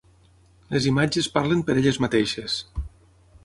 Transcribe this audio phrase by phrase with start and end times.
[0.75, 2.57] Les imatges parlen per elles mateixes.